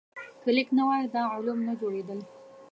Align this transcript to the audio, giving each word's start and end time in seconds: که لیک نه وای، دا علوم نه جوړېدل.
که 0.41 0.49
لیک 0.55 0.69
نه 0.77 0.83
وای، 0.87 1.03
دا 1.13 1.21
علوم 1.35 1.59
نه 1.67 1.73
جوړېدل. 1.81 2.19